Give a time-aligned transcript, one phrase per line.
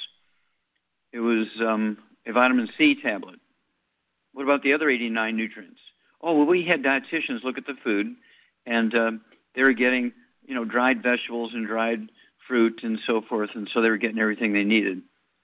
[1.11, 3.39] it was um, a vitamin C tablet.
[4.31, 5.79] What about the other 89 nutrients?
[6.21, 8.15] Oh, well, we had dietitians look at the food,
[8.65, 9.11] and uh,
[9.55, 10.13] they were getting,
[10.45, 12.09] you know, dried vegetables and dried
[12.47, 15.01] fruit and so forth, and so they were getting everything they needed.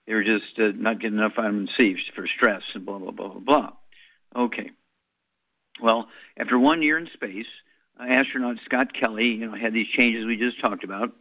[0.08, 3.30] They were just uh, not getting enough vitamin C for stress and blah, blah, blah,
[3.30, 3.72] blah, blah.
[4.36, 4.72] Okay.
[5.82, 6.08] Well,
[6.38, 7.48] after one year in space,
[8.00, 11.12] uh, astronaut Scott Kelly, you know, had these changes we just talked about,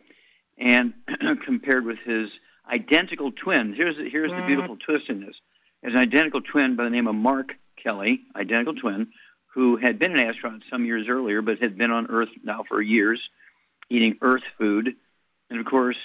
[0.58, 0.94] and
[1.44, 2.28] compared with his
[2.70, 3.74] identical twin.
[3.74, 4.46] Here's the, here's the mm.
[4.46, 5.34] beautiful twist in this.
[5.82, 7.52] There's an identical twin by the name of Mark
[7.82, 9.08] Kelly, identical twin,
[9.54, 12.80] who had been an astronaut some years earlier, but had been on Earth now for
[12.80, 13.20] years,
[13.90, 14.94] eating Earth food.
[15.50, 15.98] And of course,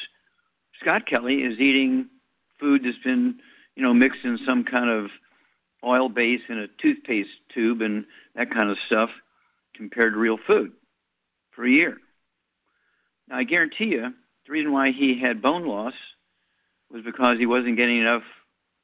[0.81, 2.09] Scott Kelly is eating
[2.59, 3.40] food that's been,
[3.75, 5.09] you know, mixed in some kind of
[5.84, 8.06] oil base in a toothpaste tube and
[8.36, 9.09] that kind of stuff
[9.75, 10.74] compared to real food
[11.52, 11.97] for a year.
[13.28, 14.14] Now, I guarantee you,
[14.46, 15.94] the reason why he had bone loss
[16.92, 18.24] was because he wasn't getting enough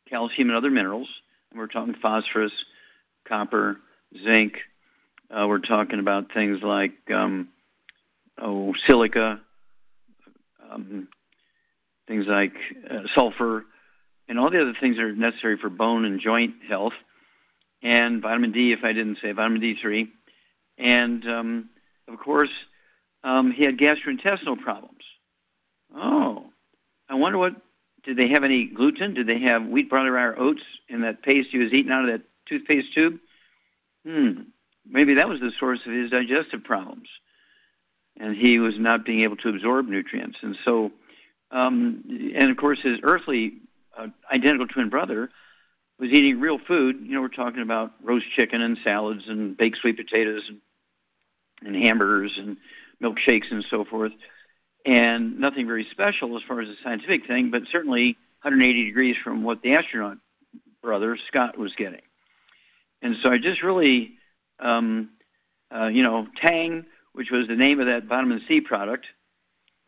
[0.09, 1.09] calcium and other minerals.
[1.50, 2.53] And we're talking phosphorus,
[3.28, 3.78] copper,
[4.24, 4.59] zinc.
[5.30, 7.50] Uh, we're talking about things like um,
[8.38, 9.42] oh, silica,
[10.69, 11.07] um,
[12.08, 12.54] things like
[12.90, 13.66] uh, sulfur,
[14.28, 16.94] and all the other things that are necessary for bone and joint health,
[17.82, 20.08] and vitamin D, if I didn't say vitamin D3,
[20.78, 21.70] and um,
[22.08, 22.50] of course,
[23.24, 25.04] um, he had gastrointestinal problems.
[25.96, 26.46] Oh,
[27.10, 27.56] I wonder what
[28.04, 29.14] did they have any gluten?
[29.14, 32.08] Did they have wheat, barley, rye, or oats in that paste he was eating out
[32.08, 33.20] of that toothpaste tube?
[34.06, 34.42] Hmm.
[34.88, 37.08] Maybe that was the source of his digestive problems.
[38.18, 40.38] And he was not being able to absorb nutrients.
[40.42, 40.92] And so,
[41.56, 42.04] um,
[42.36, 43.54] and of course, his earthly
[43.98, 45.30] uh, identical twin brother
[46.00, 46.98] was eating real food.
[47.02, 50.60] You know, we're talking about roast chicken and salads and baked sweet potatoes and,
[51.62, 52.57] and hamburgers and
[53.02, 54.12] milkshakes and so forth
[54.86, 59.44] and nothing very special as far as a scientific thing, but certainly 180 degrees from
[59.44, 60.18] what the astronaut
[60.81, 62.01] brother Scott was getting.
[63.01, 64.13] And so I just really,
[64.60, 65.10] um,
[65.75, 69.08] uh, you know, Tang, which was the name of that vitamin C product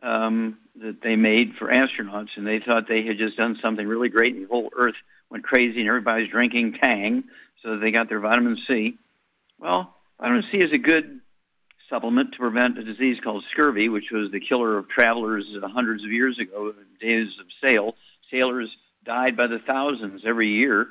[0.01, 4.09] um, that they made for astronauts, and they thought they had just done something really
[4.09, 4.95] great, and the whole Earth
[5.29, 7.23] went crazy, and everybody's drinking Tang,
[7.63, 8.97] so they got their vitamin C.
[9.59, 11.19] Well, vitamin C is a good
[11.89, 16.11] supplement to prevent a disease called scurvy, which was the killer of travelers hundreds of
[16.11, 17.95] years ago, days of sail.
[18.29, 18.69] Sailors
[19.05, 20.87] died by the thousands every year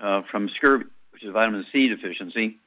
[0.00, 2.58] uh, from scurvy, which is vitamin C deficiency.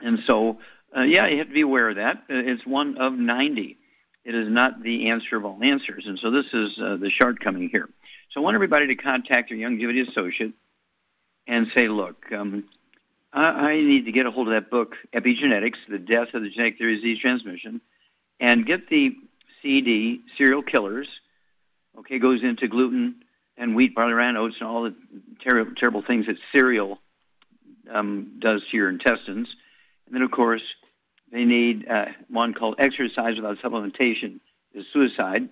[0.00, 0.58] And so,
[0.96, 2.18] uh, yeah, you have to be aware of that.
[2.30, 3.76] Uh, it's one of 90.
[4.24, 6.04] It is not the answer of all answers.
[6.06, 7.88] And so this is uh, the shortcoming here.
[8.30, 10.52] So I want everybody to contact their Youngevity associate
[11.46, 12.64] and say, look, um,
[13.32, 16.50] I, I need to get a hold of that book, Epigenetics, The Death of the
[16.50, 17.80] Genetic Theory of Disease Transmission,
[18.38, 19.16] and get the
[19.62, 21.08] CD, Cereal Killers.
[21.98, 23.16] Okay, goes into gluten
[23.56, 24.94] and wheat, barley, rye, oats, and all the
[25.40, 27.00] terrible, terrible things that cereal
[27.90, 29.48] um, does to your intestines.
[30.06, 30.62] And then, of course,
[31.32, 34.40] they need uh, one called exercise without supplementation
[34.74, 35.48] is suicide.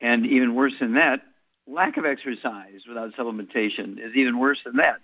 [0.00, 1.22] And even worse than that,
[1.66, 5.00] lack of exercise without supplementation is even worse than that.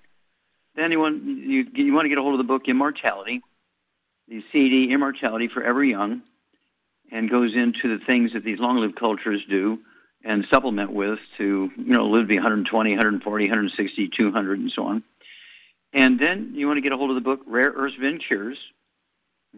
[0.77, 3.43] Then you want, you, you want to get a hold of the book Immortality,
[4.29, 6.23] the CD Immortality Forever Young,
[7.13, 9.79] and goes into the things that these long-lived cultures do
[10.25, 14.87] and supplement with to, you know, live to be 120, 140, 160, 200, and so
[14.87, 15.03] on.
[15.93, 18.59] And then you want to get a hold of the book Rare Earths Vin Cures,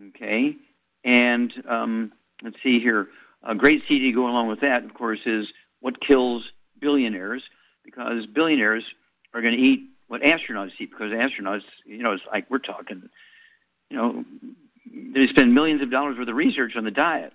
[0.09, 0.57] okay?
[1.05, 2.13] And um,
[2.43, 3.09] let's see here.
[3.43, 5.47] A great CD going along with that, of course, is
[5.81, 6.45] What Kills
[6.81, 7.43] Billionaires,
[7.85, 8.85] because billionaires
[9.35, 13.09] are going to eat what astronauts eat, because astronauts, you know, it's like we're talking,
[13.91, 14.25] you know,
[15.15, 17.33] they spend millions of dollars worth of research on the diet.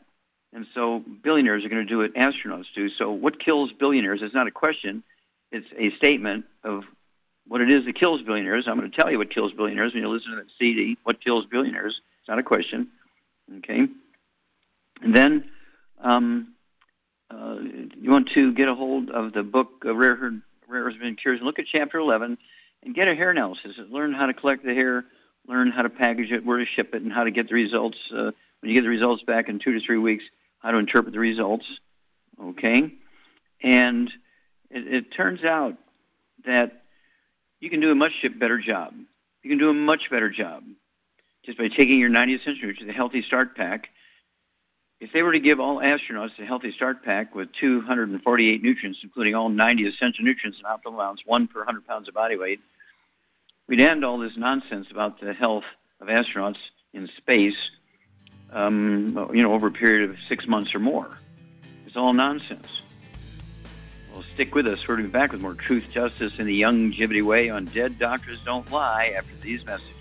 [0.54, 2.90] And so billionaires are going to do what astronauts do.
[2.90, 5.04] So what kills billionaires is not a question.
[5.52, 6.84] It's a statement of
[7.48, 8.66] what it is that kills billionaires.
[8.68, 11.24] I'm going to tell you what kills billionaires when you listen to that CD, What
[11.24, 12.00] Kills Billionaires.
[12.32, 12.88] Not a question.
[13.58, 13.88] Okay?
[15.02, 15.52] And then
[16.02, 16.54] um,
[17.30, 20.16] uh, you want to get a hold of the book uh, Rare,
[20.66, 22.38] Rare Earths Vin Cures and look at Chapter 11
[22.84, 23.72] and get a hair analysis.
[23.90, 25.04] Learn how to collect the hair,
[25.46, 27.98] learn how to package it, where to ship it, and how to get the results.
[28.10, 28.32] Uh,
[28.62, 30.24] when you get the results back in two to three weeks,
[30.60, 31.66] how to interpret the results.
[32.42, 32.94] Okay?
[33.62, 34.10] And
[34.70, 35.76] it, it turns out
[36.46, 36.84] that
[37.60, 38.94] you can do a much better job.
[39.44, 40.64] You can do a much better job
[41.46, 43.90] just by taking your 90 essential nutrients, the Healthy Start Pack.
[45.00, 49.34] If they were to give all astronauts a Healthy Start Pack with 248 nutrients, including
[49.34, 52.60] all 90 essential nutrients in optimal amounts, one per 100 pounds of body weight,
[53.68, 55.64] we'd end all this nonsense about the health
[56.00, 56.58] of astronauts
[56.94, 57.56] in space
[58.52, 61.18] um, you know, over a period of six months or more.
[61.86, 62.82] It's all nonsense.
[64.14, 64.88] Well, stick with us.
[64.88, 67.98] We're going to be back with more truth, justice, in the Youngevity way on Dead
[67.98, 70.01] Doctors Don't Lie after these messages.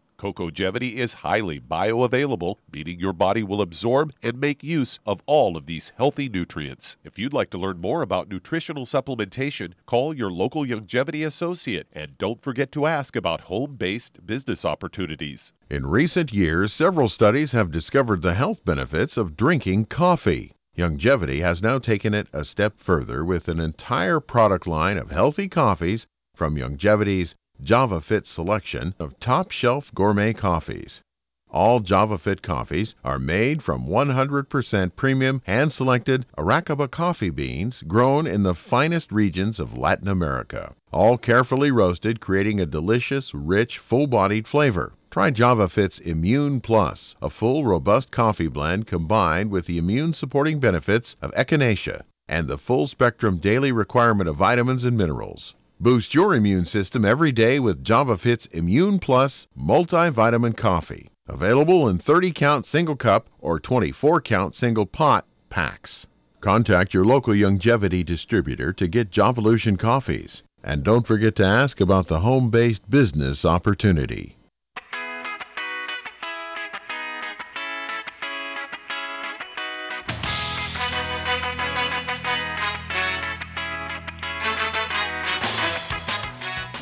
[0.21, 5.65] Cocogevity is highly bioavailable, meaning your body will absorb and make use of all of
[5.65, 6.95] these healthy nutrients.
[7.03, 12.19] If you'd like to learn more about nutritional supplementation, call your local Youngevity associate and
[12.19, 15.53] don't forget to ask about home based business opportunities.
[15.71, 20.51] In recent years, several studies have discovered the health benefits of drinking coffee.
[20.77, 25.47] Youngevity has now taken it a step further with an entire product line of healthy
[25.47, 31.01] coffees from Youngevity's JavaFit selection of top shelf gourmet coffees.
[31.49, 38.43] All JavaFit coffees are made from 100% premium hand selected Arabica coffee beans grown in
[38.43, 40.73] the finest regions of Latin America.
[40.91, 44.93] All carefully roasted, creating a delicious, rich, full bodied flavor.
[45.11, 51.17] Try JavaFit's Immune Plus, a full, robust coffee blend combined with the immune supporting benefits
[51.21, 55.53] of echinacea and the full spectrum daily requirement of vitamins and minerals.
[55.81, 61.09] Boost your immune system every day with JavaFit's Immune Plus multivitamin coffee.
[61.27, 66.05] Available in 30 count single cup or 24 count single pot packs.
[66.39, 70.43] Contact your local Youngevity distributor to get Javalution coffees.
[70.63, 74.37] And don't forget to ask about the home based business opportunity.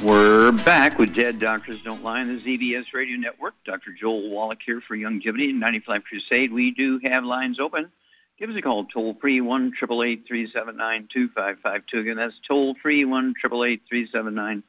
[0.03, 3.53] We're back with Dead Doctors Don't Lie on the ZBS Radio Network.
[3.65, 3.91] Dr.
[3.91, 6.53] Joel Wallach here for Youngevity 95 Crusade.
[6.53, 7.91] We do have lines open.
[8.37, 11.99] Give us a call, toll free, 1 379 2552.
[11.99, 14.63] Again, that's toll free, 1 379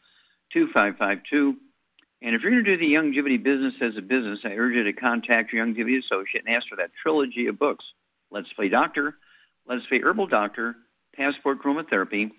[0.53, 1.57] 2552.
[2.23, 4.83] And if you're going to do the Youngevity business as a business, I urge you
[4.83, 7.85] to contact your Youngevity associate and ask for that trilogy of books
[8.33, 9.17] Let's Play Doctor,
[9.65, 10.75] Let's Play Herbal Doctor,
[11.15, 12.33] Passport Aromatherapy,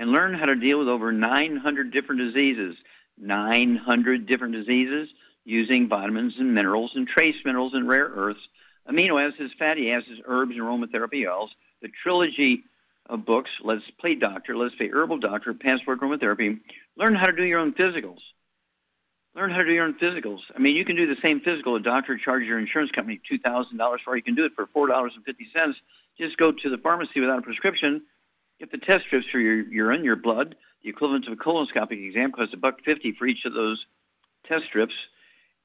[0.00, 2.74] and learn how to deal with over 900 different diseases.
[3.18, 5.10] 900 different diseases
[5.44, 8.40] using vitamins and minerals and trace minerals and rare earths,
[8.88, 11.50] amino acids, fatty acids, herbs, and aromatherapy oils.
[11.82, 12.64] The trilogy
[13.10, 16.60] of books, Let's Play Doctor, Let's Play Herbal Doctor, Passport Aromatherapy.
[16.96, 18.20] Learn how to do your own physicals.
[19.34, 20.40] Learn how to do your own physicals.
[20.56, 23.98] I mean, you can do the same physical a doctor charges your insurance company $2,000
[24.02, 24.16] for.
[24.16, 25.74] You can do it for $4.50.
[26.18, 28.02] Just go to the pharmacy without a prescription,
[28.60, 30.54] get the test strips for your urine, your blood.
[30.84, 33.84] The equivalent of a colonoscopic exam costs a buck fifty for each of those
[34.46, 34.94] test strips.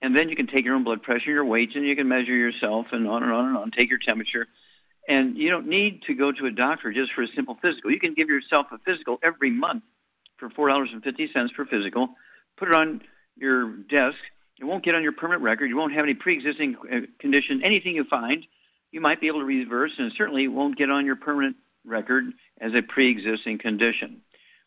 [0.01, 2.35] And then you can take your own blood pressure, your weight, and you can measure
[2.35, 4.47] yourself and on and on and on, take your temperature.
[5.07, 7.91] And you don't need to go to a doctor just for a simple physical.
[7.91, 9.83] You can give yourself a physical every month
[10.37, 12.09] for $4.50 per physical.
[12.57, 13.01] Put it on
[13.35, 14.17] your desk.
[14.59, 15.67] It won't get on your permanent record.
[15.67, 17.63] You won't have any pre-existing uh, condition.
[17.63, 18.45] Anything you find,
[18.91, 22.25] you might be able to reverse, and certainly won't get on your permanent record
[22.61, 24.21] as a pre-existing condition.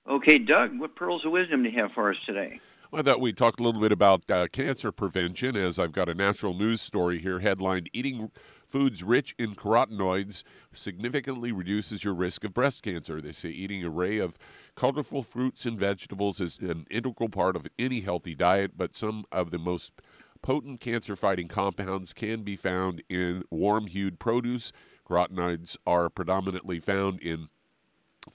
[0.08, 2.60] Okay, Doug, what pearls of wisdom do you have for us today?
[2.90, 6.14] I thought we talked a little bit about uh, cancer prevention, as I've got a
[6.14, 8.30] natural news story here headlined Eating
[8.66, 10.42] Foods rich in carotenoids
[10.74, 13.20] significantly reduces your risk of breast cancer.
[13.20, 14.38] They say eating an array of
[14.74, 19.50] colorful fruits and vegetables is an integral part of any healthy diet, but some of
[19.50, 19.94] the most
[20.42, 24.70] potent cancer fighting compounds can be found in warm hued produce.
[25.08, 27.48] Carotenoids are predominantly found in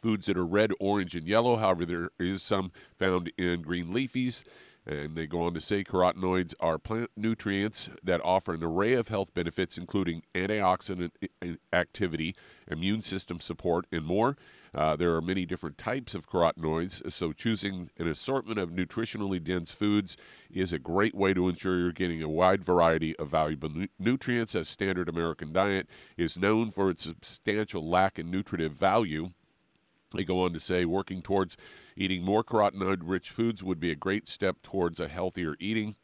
[0.02, 1.58] foods that are red, orange, and yellow.
[1.58, 4.44] However, there is some found in green leafies.
[4.86, 9.08] And they go on to say carotenoids are plant nutrients that offer an array of
[9.08, 11.12] health benefits, including antioxidant
[11.42, 12.36] eh, activity,
[12.68, 14.36] immune system support, and more.
[14.76, 19.72] Uh, there are many different types of carotenoids, so choosing an assortment of nutritionally dense
[19.72, 20.18] foods
[20.52, 24.56] is a great way to ensure you're getting a wide variety of valuable nu- nutrients.
[24.56, 25.88] As standard American diet
[26.18, 29.32] is known for its substantial lack in nutritive value.
[30.16, 31.56] They go on to say working towards
[31.96, 35.96] eating more carotenoid rich foods would be a great step towards a healthier eating.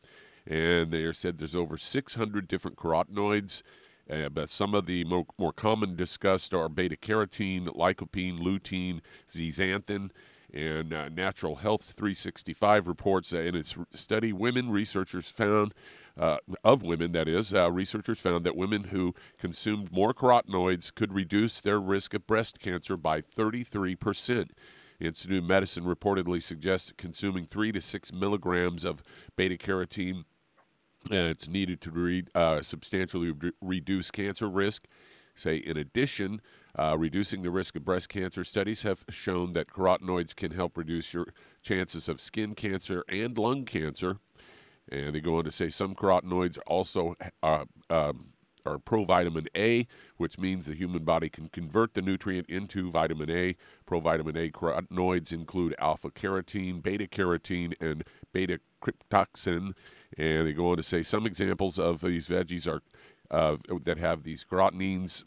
[0.46, 3.64] And they are said there's over 600 different carotenoids.
[4.10, 9.02] Uh, but some of the more, more common discussed are beta carotene, lycopene, lutein,
[9.32, 10.10] zeaxanthin,
[10.54, 15.74] and uh, Natural Health 365 reports that in its study, women researchers found
[16.18, 21.14] uh, of women, that is, uh, researchers found that women who consumed more carotenoids could
[21.14, 24.50] reduce their risk of breast cancer by 33%.
[25.00, 29.02] Institute of Medicine reportedly suggests consuming 3 to 6 milligrams of
[29.38, 30.24] beta carotene uh,
[31.10, 34.88] it's needed to re- uh, substantially re- reduce cancer risk.
[35.36, 36.42] Say, in addition,
[36.78, 41.14] uh, reducing the risk of breast cancer studies have shown that carotenoids can help reduce
[41.14, 41.28] your
[41.62, 44.18] chances of skin cancer and lung cancer.
[44.92, 48.34] And they go on to say some carotenoids also uh, um,
[48.66, 49.88] are provitamin A,
[50.18, 53.56] which means the human body can convert the nutrient into vitamin A.
[53.88, 59.74] Provitamin A carotenoids include alpha carotene, beta carotene, and beta cryptoxin.
[60.18, 62.82] And they go on to say some examples of these veggies are
[63.32, 65.24] uh, that have these carotenes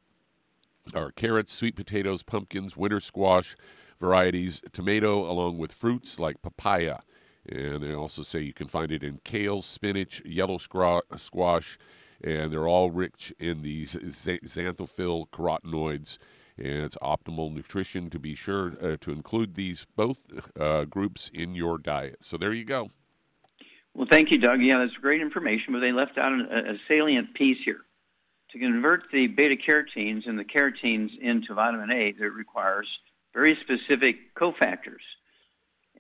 [0.95, 3.57] are carrots, sweet potatoes, pumpkins, winter squash
[4.01, 6.99] varieties, tomato, along with fruits like papaya.
[7.49, 11.79] And they also say you can find it in kale, spinach, yellow squash,
[12.23, 16.19] and they're all rich in these xanthophyll carotenoids.
[16.59, 20.19] And it's optimal nutrition to be sure uh, to include these both
[20.59, 22.19] uh, groups in your diet.
[22.21, 22.91] So there you go.
[23.95, 24.63] Well, thank you, Doug.
[24.63, 27.81] Yeah, that's great information, but they left out a, a salient piece here.
[28.53, 32.87] To convert the beta carotenes and the carotenes into vitamin A, it requires
[33.33, 35.05] very specific cofactors.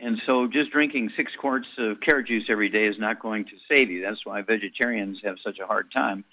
[0.01, 3.53] And so just drinking six quarts of carrot juice every day is not going to
[3.69, 4.03] save you.
[4.03, 6.25] That's why vegetarians have such a hard time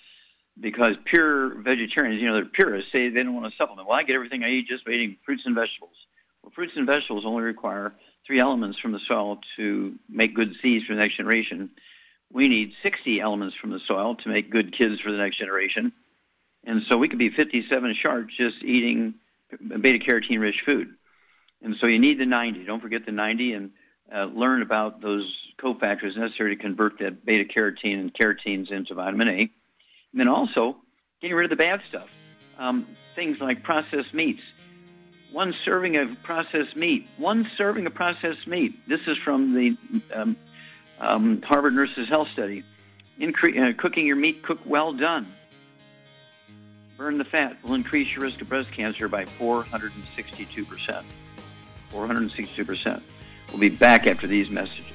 [0.60, 3.88] because pure vegetarians, you know, they're purists, say they don't want to supplement.
[3.88, 5.96] Well, I get everything I eat just by eating fruits and vegetables.
[6.44, 7.94] Well, fruits and vegetables only require
[8.29, 11.71] three elements from the soil to make good seeds for the next generation.
[12.31, 15.91] We need 60 elements from the soil to make good kids for the next generation.
[16.63, 19.15] And so we could be 57 sharks just eating
[19.81, 20.93] beta carotene rich food.
[21.63, 22.65] And so you need the 90.
[22.65, 23.71] Don't forget the 90 and
[24.13, 25.27] uh, learn about those
[25.59, 29.39] cofactors necessary to convert that beta carotene and carotenes into vitamin A.
[29.39, 29.50] And
[30.13, 30.77] then also
[31.19, 32.09] getting rid of the bad stuff.
[32.59, 34.43] Um, things like processed meats.
[35.31, 37.07] One serving of processed meat.
[37.17, 38.88] One serving of processed meat.
[38.88, 39.77] This is from the
[40.13, 40.36] um,
[41.00, 42.63] um, Harvard Nurses Health Study.
[43.19, 45.27] Incre- uh, cooking your meat cook well done.
[46.98, 51.03] Burn the fat will increase your risk of breast cancer by 462%.
[51.91, 53.01] 462%.
[53.50, 54.86] We'll be back after these messages.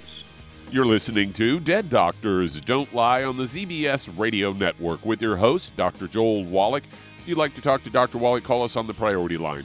[0.71, 5.77] You're listening to Dead Doctors Don't Lie on the ZBS Radio Network with your host,
[5.77, 6.09] Dr.
[6.09, 6.85] Joel Wallach.
[7.21, 8.19] If you'd like to talk to Dr.
[8.19, 9.65] Wallach, call us on the priority line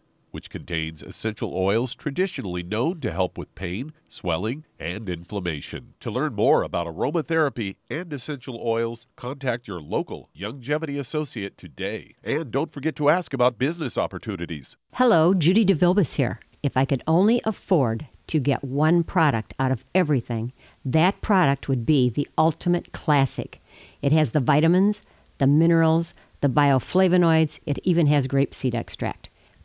[0.31, 5.93] which contains essential oils traditionally known to help with pain, swelling, and inflammation.
[5.99, 12.15] To learn more about aromatherapy and essential oils, contact your local Youngevity associate today.
[12.23, 14.77] And don't forget to ask about business opportunities.
[14.95, 16.39] Hello, Judy DeVilbus here.
[16.63, 20.53] If I could only afford to get one product out of everything,
[20.85, 23.59] that product would be the Ultimate Classic.
[24.01, 25.01] It has the vitamins,
[25.39, 29.30] the minerals, the bioflavonoids, it even has grapeseed extract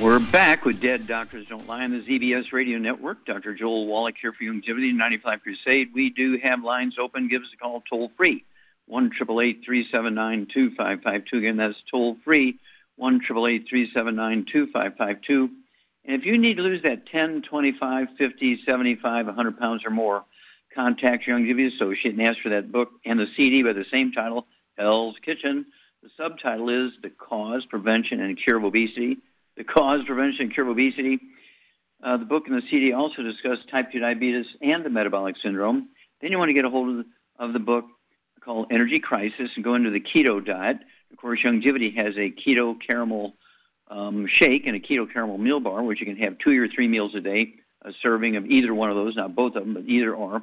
[0.00, 3.26] We're back with Dead Doctors Don't Lie on the ZBS Radio Network.
[3.26, 3.54] Dr.
[3.54, 5.90] Joel Wallach here for Youngevity 95 Crusade.
[5.92, 7.28] We do have lines open.
[7.28, 8.42] Give us a call toll free.
[8.86, 11.36] 1 379 2552.
[11.36, 12.58] Again, that's toll free.
[12.96, 14.46] 1 379
[16.06, 20.24] And if you need to lose that 10, 25, 50, 75, 100 pounds or more,
[20.74, 24.12] contact your Youngevity associate and ask for that book and the CD by the same
[24.12, 24.46] title,
[24.78, 25.66] Hell's Kitchen.
[26.02, 29.18] The subtitle is The Cause, Prevention, and Cure of Obesity
[29.56, 31.18] the cause, prevention, and cure of obesity.
[32.02, 35.88] Uh, the book and the CD also discuss type 2 diabetes and the metabolic syndrome.
[36.20, 37.04] Then you want to get a hold of the,
[37.38, 37.84] of the book
[38.40, 40.78] called Energy Crisis and go into the keto diet.
[41.10, 43.34] Of course, Youngevity has a keto caramel
[43.88, 46.88] um, shake and a keto caramel meal bar, which you can have two or three
[46.88, 49.84] meals a day, a serving of either one of those, not both of them, but
[49.86, 50.42] either or.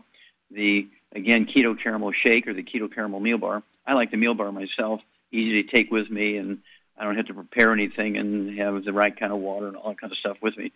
[0.52, 3.63] The, again, keto caramel shake or the keto caramel meal bar.
[3.86, 6.60] I like the meal bar myself, easy to take with me and
[6.98, 9.90] I don't have to prepare anything and have the right kind of water and all
[9.90, 10.72] that kind of stuff with me.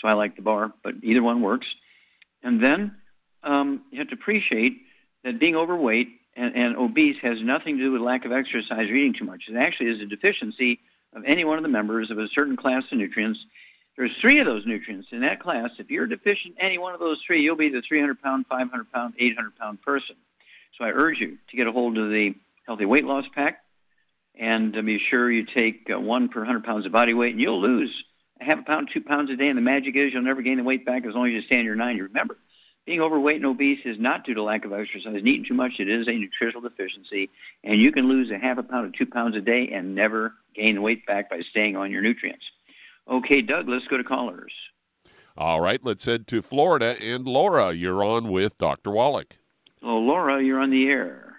[0.00, 1.66] So I like the bar, but either one works.
[2.42, 2.96] And then
[3.42, 4.80] um, you have to appreciate
[5.24, 8.94] that being overweight and, and obese has nothing to do with lack of exercise or
[8.94, 9.44] eating too much.
[9.48, 10.80] It actually is a deficiency
[11.12, 13.40] of any one of the members of a certain class of nutrients.
[13.96, 15.70] There's three of those nutrients in that class.
[15.78, 18.90] If you're deficient in any one of those three, you'll be the 300 pound, 500
[18.92, 20.16] pound, 800 pound person.
[20.78, 22.34] So I urge you to get a hold of the
[22.66, 23.62] Healthy Weight Loss Pack
[24.40, 27.60] and be sure you take uh, one per 100 pounds of body weight, and you'll
[27.60, 27.92] lose
[28.40, 29.48] a half a pound, two pounds a day.
[29.48, 31.58] And the magic is you'll never gain the weight back as long as you stay
[31.58, 32.00] on your 90.
[32.00, 32.38] Remember,
[32.86, 35.74] being overweight and obese is not due to lack of exercise and eating too much.
[35.78, 37.28] It is a nutritional deficiency,
[37.62, 40.32] and you can lose a half a pound or two pounds a day and never
[40.54, 42.44] gain the weight back by staying on your nutrients.
[43.08, 44.52] Okay, Doug, let's go to callers.
[45.36, 46.96] All right, let's head to Florida.
[47.00, 48.90] And Laura, you're on with Dr.
[48.90, 49.36] Wallach.
[49.82, 51.29] Oh, Laura, you're on the air.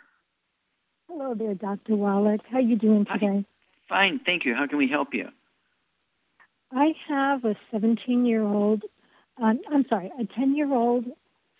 [1.13, 1.97] Hello there, Dr.
[1.97, 2.39] Wallach.
[2.50, 3.43] How are you doing today?
[3.89, 4.56] Fine, thank you.
[4.56, 5.28] How can we help you?
[6.71, 8.84] I have a 17-year-old,
[9.41, 11.04] um, I'm sorry, a 10-year-old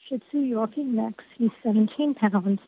[0.08, 1.26] Shih Tzu Yorkie mix.
[1.38, 2.62] He's 17 pounds,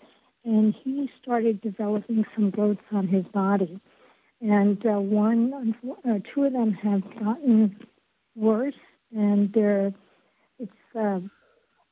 [0.43, 3.79] and he started developing some growths on his body.
[4.41, 7.77] And uh, one, uh, two of them have gotten
[8.35, 8.75] worse,
[9.15, 9.93] and they're
[10.59, 11.21] it's uh,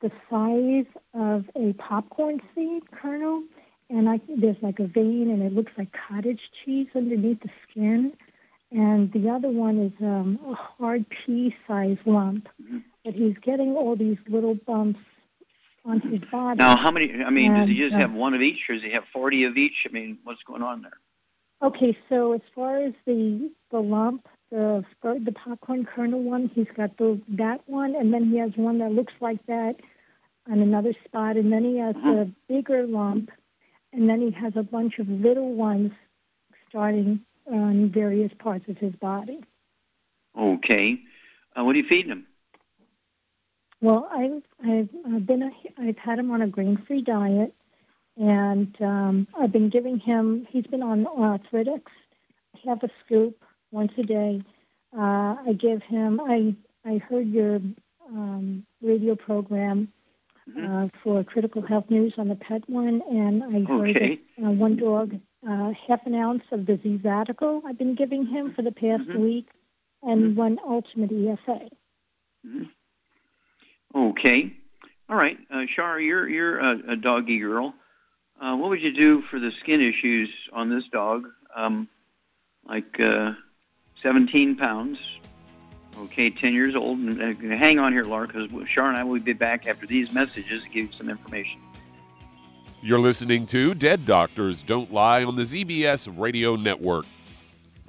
[0.02, 3.42] the size of a popcorn seed kernel,
[3.92, 8.12] and I, there's like a vein, and it looks like cottage cheese underneath the skin.
[8.70, 12.48] And the other one is um, a hard pea-sized lump,
[13.04, 15.00] but he's getting all these little bumps
[15.84, 16.56] on his body.
[16.56, 17.22] Now, how many?
[17.22, 19.44] I mean, does he just uh, have one of each, or does he have 40
[19.44, 19.86] of each?
[19.86, 20.98] I mean, what's going on there?
[21.60, 26.96] Okay, so as far as the the lump, the the popcorn kernel one, he's got
[26.96, 29.76] the that one, and then he has one that looks like that
[30.50, 33.30] on another spot, and then he has a bigger lump,
[33.92, 35.92] and then he has a bunch of little ones
[36.68, 39.40] starting on various parts of his body.
[40.38, 41.00] Okay.
[41.54, 42.26] Uh, what are you feeding him?
[43.80, 47.52] Well, I've I've, been a, I've had him on a grain-free diet,
[48.16, 50.46] and um, I've been giving him.
[50.50, 51.90] He's been on arthritics,
[52.64, 53.36] half a scoop
[53.72, 54.42] once a day.
[54.96, 56.20] Uh, I give him.
[56.20, 57.60] I I heard your
[58.08, 59.92] um, radio program
[60.60, 64.20] uh, for Critical Health News on the pet one, and I heard Okay.
[64.38, 68.52] that uh, one dog uh, half an ounce of the Z-Radical I've been giving him
[68.54, 69.48] for the past week,
[70.02, 71.68] and one Ultimate EFA.
[73.94, 74.52] Okay.
[75.08, 75.38] All right.
[75.50, 77.74] Uh, Shara, you're you're a, a doggy girl.
[78.40, 81.28] Uh, what would you do for the skin issues on this dog?
[81.54, 81.88] Um,
[82.66, 83.32] like uh,
[84.02, 84.98] 17 pounds.
[85.98, 86.98] Okay, 10 years old.
[86.98, 90.12] And, uh, hang on here, Laura, because Shara and I will be back after these
[90.12, 91.60] messages to give you some information.
[92.82, 97.06] You're listening to Dead Doctors Don't Lie on the ZBS Radio Network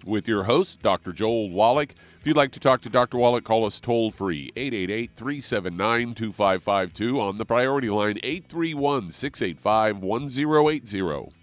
[0.05, 1.11] with your host, Dr.
[1.11, 1.95] Joel Wallach.
[2.19, 3.17] If you'd like to talk to Dr.
[3.17, 11.42] Wallach, call us toll free 888 379 2552 on the priority line 831 685 1080.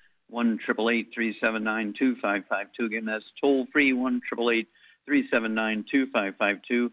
[0.31, 2.85] one triple eight three seven nine two five five two.
[2.85, 4.69] Again, that's toll free one triple eight
[5.05, 6.91] three seven nine two five five two.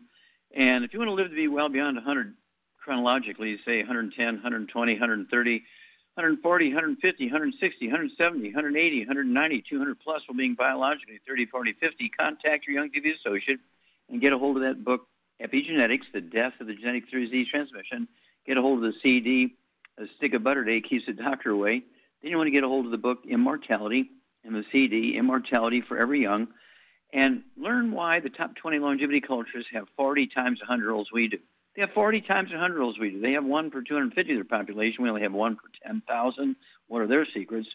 [0.55, 2.35] And if you want to live to be well beyond 100
[2.79, 5.53] chronologically, say 110, 120, 130,
[6.15, 12.67] 140, 150, 160, 170, 180, 190, 200 plus, while being biologically 30, 40, 50, contact
[12.67, 13.61] your Youngevity associate
[14.09, 15.07] and get a hold of that book,
[15.41, 18.09] Epigenetics: The Death of the Genetic Through Disease Transmission.
[18.47, 19.55] Get a hold of the CD,
[19.99, 21.83] A Stick of Butter Day Keeps the Doctor Away.
[22.23, 24.11] Then you want to get a hold of the book Immortality
[24.45, 26.49] and the CD Immortality Forever Young
[27.13, 31.29] and learn why the top 20 longevity cultures have 40 times 100 year olds we
[31.29, 31.39] do.
[31.75, 33.21] They have 40 times 100 year olds we do.
[33.21, 35.03] They have one per 250 of their population.
[35.03, 36.57] We only have one per 10,000.
[36.89, 37.69] What are their secrets?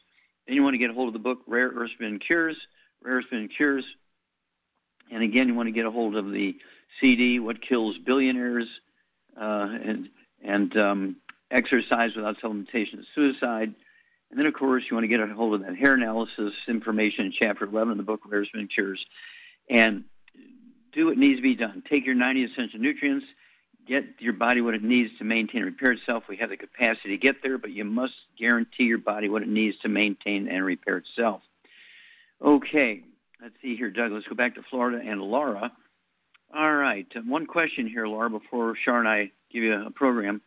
[0.46, 2.58] Then you want to get a hold of the book Rare Earth Spin Cures,
[3.02, 3.86] Rare Earth Spin Cures.
[5.12, 6.56] And again, you want to get a hold of the
[7.02, 8.68] CD What Kills Billionaires
[9.40, 10.10] uh, and,
[10.44, 11.16] and um,
[11.50, 13.74] Exercise Without Supplementation Suicide.
[14.34, 17.28] And then, of course, you want to get a hold of that hair analysis information
[17.28, 19.06] in Chapter 11 of the book, Rare Spin Cures,
[19.70, 20.06] and
[20.92, 21.84] do what needs to be done.
[21.88, 23.28] Take your 90 essential nutrients,
[23.88, 26.24] get your body what it needs to maintain and repair itself.
[26.28, 29.50] We have the capacity to get there, but you must guarantee your body what it
[29.50, 31.44] needs to maintain and repair itself.
[32.44, 33.04] Okay,
[33.40, 34.14] let's see here, Doug.
[34.14, 35.72] Let's go back to Florida and Laura.
[36.52, 40.42] All right, one question here, Laura, before Shar and I give you a program.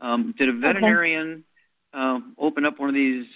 [0.00, 1.42] Um, did a veterinarian okay
[1.96, 3.26] uh, open up one of these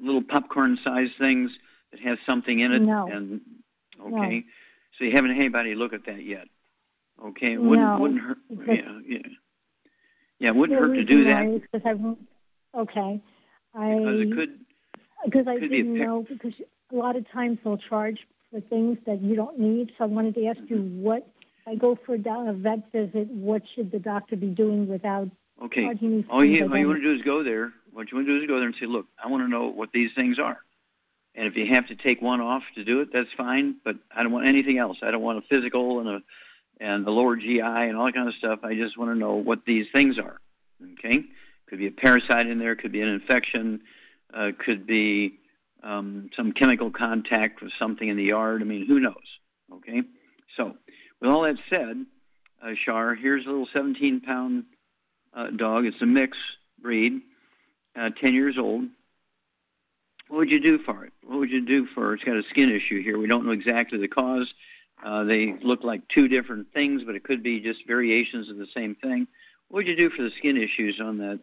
[0.00, 1.50] little popcorn-sized things
[1.90, 2.82] that has something in it?
[2.82, 3.06] No.
[3.06, 3.40] And
[4.00, 4.42] okay, no.
[4.98, 6.48] so you haven't had anybody look at that yet.
[7.24, 8.38] Okay, it wouldn't no, wouldn't hurt.
[8.50, 9.18] Yeah, yeah,
[10.38, 10.48] yeah.
[10.48, 11.62] It wouldn't hurt to do that.
[11.72, 13.22] Because I, okay,
[13.74, 14.60] I because it could
[15.24, 16.54] because I could didn't know because
[16.92, 18.18] a lot of times they'll charge
[18.50, 19.92] for things that you don't need.
[19.96, 21.28] So I wanted to ask you what.
[21.64, 23.28] I go for a vet visit.
[23.28, 25.28] What should the doctor be doing without
[25.64, 25.84] Okay.
[26.30, 27.72] All you, all you want to do is go there.
[27.92, 29.66] What you want to do is go there and say, look, I want to know
[29.68, 30.58] what these things are.
[31.34, 33.76] And if you have to take one off to do it, that's fine.
[33.84, 34.98] But I don't want anything else.
[35.02, 36.20] I don't want a physical and a
[36.80, 38.60] and the lower GI and all that kind of stuff.
[38.64, 40.40] I just want to know what these things are.
[40.94, 41.22] Okay.
[41.68, 42.74] Could be a parasite in there.
[42.74, 43.82] Could be an infection.
[44.34, 45.38] Uh, could be
[45.82, 48.62] um, some chemical contact with something in the yard.
[48.62, 49.14] I mean, who knows?
[49.72, 50.02] Okay.
[50.56, 50.76] So,
[51.20, 52.04] with all that said,
[52.62, 54.64] uh, Shar, here's a little 17 pound
[55.34, 55.84] uh, dog.
[55.86, 56.40] It's a mixed
[56.80, 57.20] breed,
[57.96, 58.84] uh, 10 years old.
[60.28, 61.12] What would you do for it?
[61.24, 62.16] What would you do for it?
[62.16, 63.18] It's got a skin issue here.
[63.18, 64.52] We don't know exactly the cause.
[65.04, 68.68] Uh, they look like two different things, but it could be just variations of the
[68.74, 69.26] same thing.
[69.68, 71.40] What would you do for the skin issues on that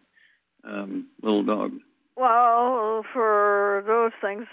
[0.64, 1.74] um, little dog?
[2.16, 4.48] Well, for those things,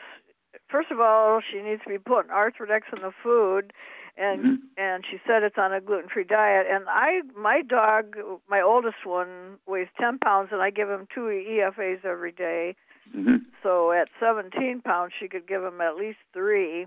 [0.69, 3.73] first of all, she needs to be putting Arthrodex in the food,
[4.17, 4.59] and Mhm.
[4.77, 6.67] and she said it's on a gluten-free diet.
[6.69, 8.17] And I, my dog,
[8.49, 12.77] my oldest one, weighs 10 pounds, and I give him two EFAs every day.
[13.15, 13.45] Mhm.
[13.63, 16.87] So at 17 pounds, she could give him at least three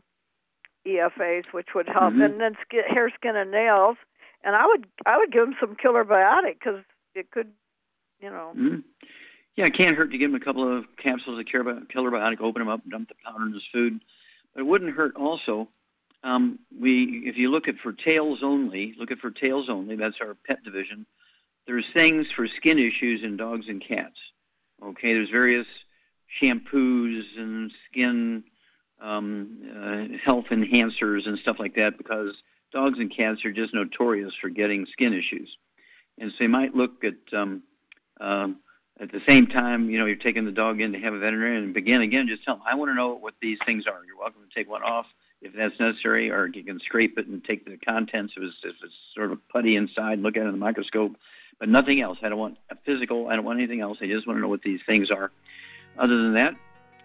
[0.85, 2.13] EFAs, which would help.
[2.13, 2.25] Mhm.
[2.25, 3.97] And then skin, hair, skin, and nails.
[4.43, 6.83] And I would I would give him some killer biotic because
[7.15, 7.53] it could,
[8.21, 8.53] you know.
[8.55, 8.83] Mhm.
[9.55, 12.39] Yeah, it can't hurt to give him a couple of capsules of killer killer biotic,
[12.39, 13.99] open them up, and dump the powder in his food.
[14.53, 15.67] But it wouldn't hurt also.
[16.23, 19.95] Um, we, if you look at for tails only, look at for tails only.
[19.95, 21.05] That's our pet division.
[21.65, 24.17] There's things for skin issues in dogs and cats.
[24.83, 25.67] Okay, there's various
[26.41, 28.43] shampoos and skin
[29.01, 32.35] um, uh, health enhancers and stuff like that because
[32.73, 35.49] dogs and cats are just notorious for getting skin issues.
[36.17, 37.63] And so you might look at um,
[38.19, 38.59] um,
[38.99, 41.63] at the same time, you know, you're taking the dog in to have a veterinarian
[41.63, 44.03] and begin again, just tell them, I want to know what these things are.
[44.05, 45.05] You're welcome to take one off
[45.41, 48.75] if that's necessary, or you can scrape it and take the contents if it's, if
[48.83, 51.15] it's sort of putty inside, look at it in the microscope,
[51.59, 52.17] but nothing else.
[52.21, 53.99] I don't want a physical, I don't want anything else.
[54.01, 55.31] I just want to know what these things are.
[55.97, 56.55] Other than that,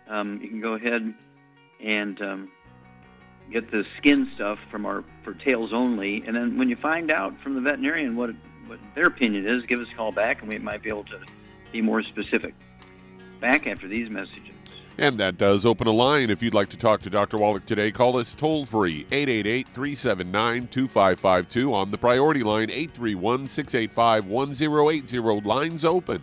[0.09, 1.15] um, you can go ahead
[1.81, 2.51] and um,
[3.53, 7.41] get the skin stuff from our for tails only, and then when you find out
[7.43, 8.31] from the veterinarian what
[8.67, 11.21] what their opinion is, give us a call back, and we might be able to
[11.71, 12.55] be more specific.
[13.41, 14.54] Back after these messages.
[14.97, 16.31] And that does open a line.
[16.31, 17.37] If you'd like to talk to Dr.
[17.37, 24.27] Wallach today, call us toll free 888 379 2552 on the priority line 831 685
[24.27, 25.41] 1080.
[25.41, 26.23] Lines open.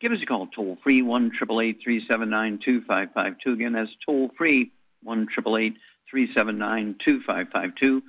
[0.00, 3.34] Give us a call toll free one triple eight three seven nine two five five
[3.42, 3.52] two.
[3.52, 4.70] Again, that's toll free
[5.02, 5.74] one triple eight
[6.08, 8.02] three seven nine two five five two.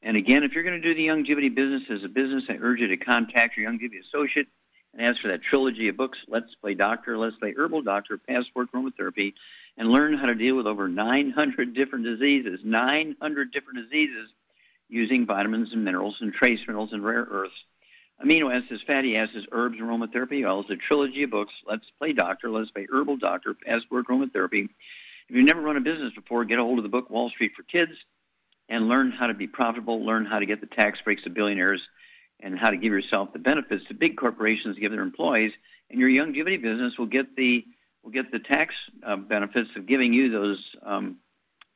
[0.00, 2.78] And again, if you're going to do the Youngevity business as a business, I urge
[2.78, 4.46] you to contact your Youngevity associate
[4.92, 8.68] and ask for that trilogy of books: Let's Play Doctor, Let's Play Herbal Doctor, Passport
[8.72, 9.34] Aromatherapy,
[9.76, 12.60] and learn how to deal with over 900 different diseases.
[12.62, 14.28] 900 different diseases
[14.88, 17.54] using vitamins and minerals and trace minerals and rare earths
[18.22, 22.70] amino acids, fatty acids, herbs, aromatherapy oils, a trilogy of books, Let's Play Doctor, Let's
[22.70, 24.68] Play Herbal Doctor, Passport Aromatherapy.
[25.28, 27.52] If you've never run a business before, get a hold of the book Wall Street
[27.56, 27.92] for Kids
[28.68, 31.80] and learn how to be profitable, learn how to get the tax breaks of billionaires,
[32.40, 35.52] and how to give yourself the benefits that big corporations give their employees.
[35.90, 37.64] And your Youngevity business will get the
[38.02, 41.16] will get the tax uh, benefits of giving you those um,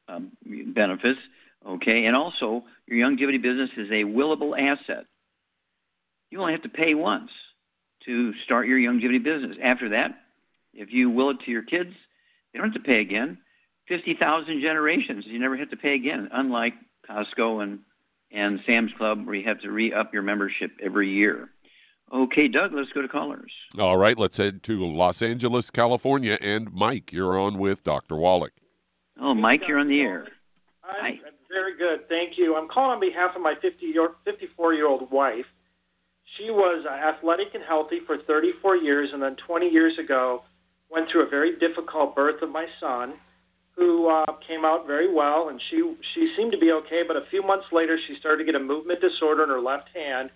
[0.09, 1.21] um, benefits.
[1.67, 5.07] Okay, and also your Youngevity business is a willable asset.
[6.31, 7.31] You only have to pay once
[8.05, 9.57] to start your Youngevity business.
[9.63, 10.13] After that,
[10.75, 11.95] if you will it to your kids,
[12.53, 13.39] they don't have to pay again.
[13.89, 16.75] 50,000 generations, you never have to pay again, unlike
[17.09, 17.81] Costco and,
[18.31, 21.49] and Sam's Club where you have to re-up your membership every year.
[22.13, 23.53] Okay, Doug, let's go to callers.
[23.79, 26.39] All right, let's head to Los Angeles, California.
[26.41, 28.17] And Mike, you're on with Dr.
[28.17, 28.53] Wallach.
[29.21, 30.29] Oh, Mike, you're on the air.
[30.81, 31.21] Hi.
[31.51, 32.57] Very good, thank you.
[32.57, 35.47] I'm calling on behalf of my 50 54 year old wife.
[36.39, 40.43] She was uh, athletic and healthy for 34 years, and then 20 years ago
[40.89, 43.15] went through a very difficult birth of my son,
[43.73, 47.03] who uh, came out very well, and she she seemed to be okay.
[47.03, 49.89] But a few months later, she started to get a movement disorder in her left
[49.95, 50.31] hand,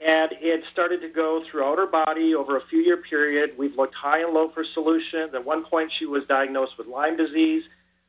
[0.00, 3.54] and it started to go throughout her body over a few year period.
[3.56, 5.34] We've looked high and low for solutions.
[5.34, 7.64] At one point, she was diagnosed with Lyme disease.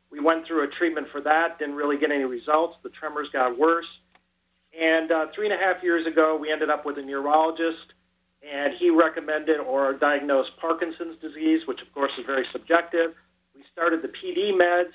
[0.09, 2.77] We went through a treatment for that, didn't really get any results.
[2.83, 3.87] The tremors got worse.
[4.79, 7.93] And uh, three and a half years ago, we ended up with a neurologist,
[8.41, 13.13] and he recommended or diagnosed Parkinson's disease, which of course is very subjective.
[13.55, 14.91] We started the PD meds.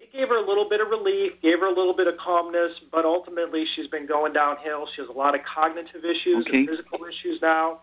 [0.00, 2.72] It gave her a little bit of relief, gave her a little bit of calmness,
[2.90, 4.86] but ultimately she's been going downhill.
[4.94, 6.58] She has a lot of cognitive issues okay.
[6.58, 7.80] and physical issues now.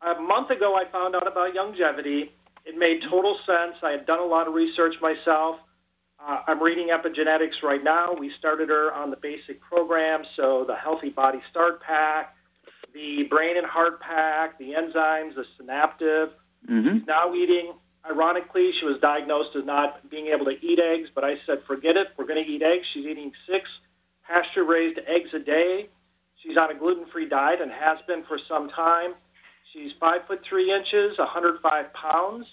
[0.00, 2.30] A month ago, I found out about Youngevity.
[2.64, 3.76] It made total sense.
[3.82, 5.56] I had done a lot of research myself.
[6.26, 8.14] Uh, I'm reading epigenetics right now.
[8.14, 12.36] We started her on the basic program, so the Healthy Body Start Pack,
[12.94, 16.30] the Brain and Heart Pack, the enzymes, the Synaptive.
[16.68, 16.98] Mm-hmm.
[16.98, 17.72] She's now eating.
[18.08, 21.96] Ironically, she was diagnosed as not being able to eat eggs, but I said, forget
[21.96, 22.08] it.
[22.16, 22.86] We're going to eat eggs.
[22.92, 23.68] She's eating six
[24.24, 25.88] pasture-raised eggs a day.
[26.42, 29.14] She's on a gluten-free diet and has been for some time.
[29.72, 32.46] She's five foot three inches, 105 pounds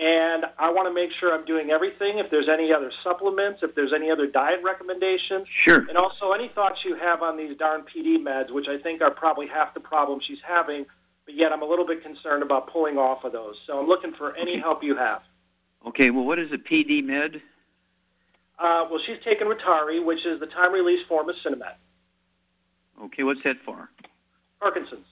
[0.00, 2.18] and I want to make sure I'm doing everything.
[2.18, 5.86] If there's any other supplements, if there's any other diet recommendations, sure.
[5.88, 9.10] And also any thoughts you have on these darn PD meds, which I think are
[9.10, 10.86] probably half the problem she's having.
[11.26, 13.56] But yet I'm a little bit concerned about pulling off of those.
[13.66, 14.60] So I'm looking for any okay.
[14.60, 15.22] help you have.
[15.86, 16.10] Okay.
[16.10, 17.42] Well, what is a PD med?
[18.58, 21.74] Uh, well, she's taken Rytary, which is the time-release form of Sinemet.
[23.02, 23.24] Okay.
[23.24, 23.90] What's that for?
[24.60, 25.06] Parkinson's.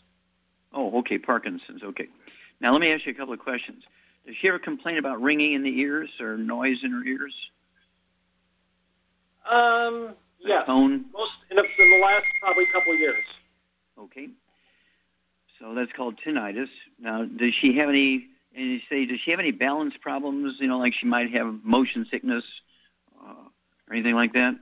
[0.73, 1.19] Oh, okay.
[1.19, 1.83] Parkinson's.
[1.83, 2.09] Okay.
[2.61, 3.83] Now let me ask you a couple of questions.
[4.27, 7.35] Does she ever complain about ringing in the ears or noise in her ears?
[9.49, 10.67] Um, yes.
[10.67, 11.05] Tone?
[11.13, 13.25] Most in the, in the last probably couple of years.
[13.99, 14.29] Okay.
[15.61, 16.69] So that's called tinnitus.
[16.99, 18.27] Now, does she have any?
[18.55, 20.57] And you say, does she have any balance problems?
[20.59, 22.45] You know, like she might have motion sickness
[23.23, 23.33] uh,
[23.89, 24.55] or anything like that.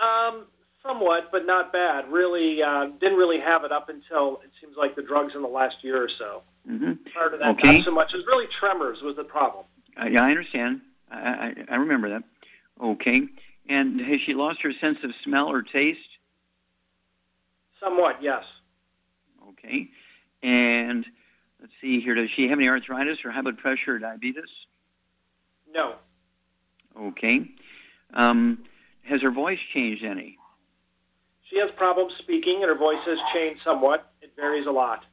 [0.00, 0.46] Um,
[0.82, 2.10] somewhat, but not bad.
[2.10, 5.48] Really, uh, didn't really have it up until it seems like the drugs in the
[5.48, 6.42] last year or so.
[6.68, 6.92] Mm-hmm.
[7.14, 7.78] Part of that, okay.
[7.78, 8.12] not so much.
[8.12, 9.64] It was really tremors was the problem.
[10.00, 10.82] Uh, yeah, I understand.
[11.10, 12.24] I, I, I remember that.
[12.82, 13.22] Okay.
[13.68, 15.98] And has she lost her sense of smell or taste?
[17.80, 18.44] Somewhat, yes.
[19.50, 19.88] Okay.
[20.42, 21.06] And
[21.60, 22.14] let's see here.
[22.14, 24.44] Does she have any arthritis or high blood pressure or diabetes?
[25.72, 25.94] No.
[26.98, 27.50] Okay.
[28.14, 28.64] Um,
[29.02, 30.38] has her voice changed any?
[31.50, 34.12] She has problems speaking, and her voice has changed somewhat.
[34.20, 35.04] It varies a lot.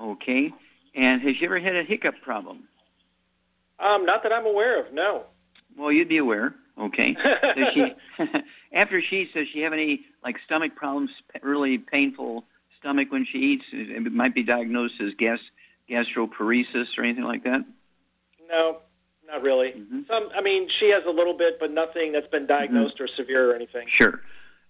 [0.00, 0.52] Okay.
[0.94, 2.64] And has she ever had a hiccup problem?
[3.78, 4.92] Um, not that I'm aware of.
[4.92, 5.24] No.
[5.76, 6.54] Well, you'd be aware.
[6.78, 7.12] Okay.
[7.42, 7.94] does she,
[8.72, 11.10] after she says she have any like stomach problems?
[11.42, 12.44] Really painful
[12.78, 13.64] stomach when she eats?
[13.72, 15.38] It might be diagnosed as gas
[15.90, 17.64] gastroparesis or anything like that.
[18.48, 18.78] No,
[19.26, 19.72] not really.
[19.72, 20.00] Mm-hmm.
[20.08, 23.04] Some, I mean, she has a little bit, but nothing that's been diagnosed mm-hmm.
[23.04, 23.88] or severe or anything.
[23.88, 24.20] Sure.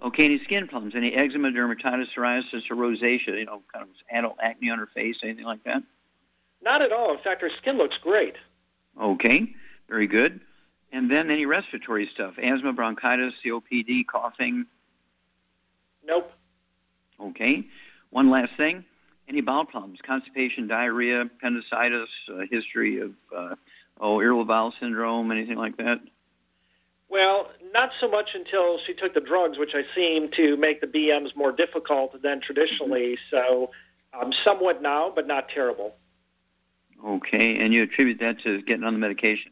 [0.04, 0.94] Okay, any skin problems?
[0.96, 3.38] Any eczema, dermatitis, psoriasis, or rosacea?
[3.38, 5.82] You know, kind of adult acne on her face, anything like that?
[6.60, 7.12] Not at all.
[7.12, 8.34] In fact, her skin looks great.
[9.00, 9.54] Okay,
[9.88, 10.40] very good.
[10.92, 12.34] And then any respiratory stuff?
[12.42, 14.66] Asthma, bronchitis, COPD, coughing?
[16.04, 16.30] Nope.
[17.20, 17.64] Okay.
[18.10, 18.84] One last thing.
[19.28, 20.00] Any bowel problems?
[20.04, 23.54] Constipation, diarrhea, appendicitis, uh, history of, uh,
[24.00, 26.00] oh, irritable bowel syndrome, anything like that?
[27.12, 30.86] Well, not so much until she took the drugs, which I seem to make the
[30.86, 33.18] BMs more difficult than traditionally.
[33.30, 33.70] So,
[34.14, 35.94] um, somewhat now, but not terrible.
[37.04, 39.50] Okay, and you attribute that to getting on the medications?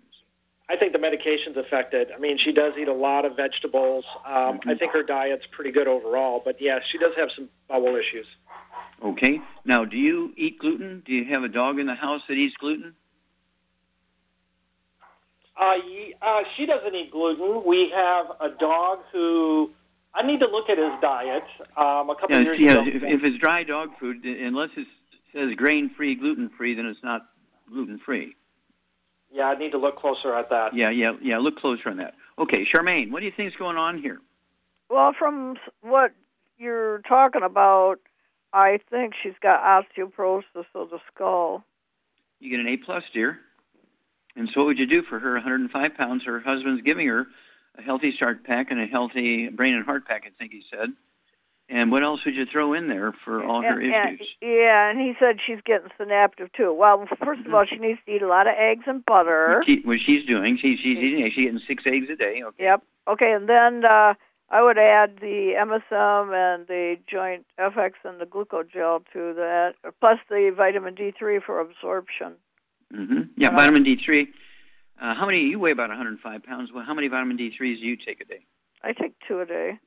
[0.70, 2.10] I think the medication's affected.
[2.14, 4.06] I mean, she does eat a lot of vegetables.
[4.24, 4.70] Um, mm-hmm.
[4.70, 8.26] I think her diet's pretty good overall, but yes, she does have some bowel issues.
[9.04, 9.42] Okay.
[9.66, 11.02] Now, do you eat gluten?
[11.04, 12.94] Do you have a dog in the house that eats gluten?
[15.60, 15.74] Uh,
[16.22, 17.62] uh, she doesn't eat gluten.
[17.66, 19.70] We have a dog who
[20.14, 21.44] I need to look at his diet.
[21.76, 24.86] Um, a couple yeah, years yeah, ago, if, if it's dry dog food, unless it
[25.34, 27.26] says grain-free, gluten-free, then it's not
[27.68, 28.34] gluten free.
[29.30, 30.74] Yeah, I need to look closer at that.
[30.74, 31.38] Yeah, yeah, yeah.
[31.38, 32.14] Look closer on that.
[32.38, 34.18] Okay, Charmaine, what do you think is going on here?
[34.88, 36.12] Well, from what
[36.58, 38.00] you're talking about,
[38.52, 41.64] I think she's got osteoporosis of the skull.
[42.40, 43.38] You get an A plus, dear.
[44.36, 45.34] And so, what would you do for her?
[45.34, 46.24] 105 pounds.
[46.24, 47.26] Her husband's giving her
[47.78, 50.22] a healthy start pack and a healthy brain and heart pack.
[50.26, 50.90] I think he said.
[51.68, 54.28] And what else would you throw in there for all her And- and- issues?
[54.42, 56.72] yeah, and he said she's getting synaptive too.
[56.72, 59.58] Well, first of all, she needs to eat a lot of eggs and butter.
[59.58, 61.30] What, she, what she's doing, she, she's eating.
[61.30, 62.42] She's getting six eggs a day.
[62.42, 62.64] Okay.
[62.64, 62.82] Yep.
[63.06, 64.14] Okay, and then uh,
[64.50, 70.18] I would add the MSM and the Joint FX and the glucogel to that, plus
[70.28, 72.34] the vitamin D3 for absorption.
[72.92, 74.28] Hmm Yeah, vitamin D3.
[75.00, 75.40] Uh, how many?
[75.42, 76.70] You weigh about 105 pounds.
[76.72, 78.44] Well, how many vitamin D3s do you take a day?
[78.82, 79.78] I take two a day.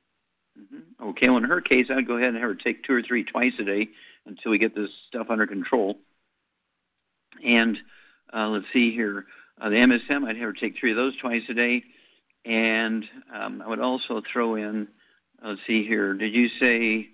[1.02, 3.24] Okay, well, in her case, I'd go ahead and have her take two or three
[3.24, 3.88] twice a day
[4.26, 5.98] until we get this stuff under control.
[7.44, 7.76] And
[8.32, 9.26] uh, let's see here,
[9.60, 11.82] uh, the MSM, I'd have her take three of those twice a day.
[12.44, 14.88] And um, I would also throw in,
[15.44, 17.08] uh, let's see here, did you say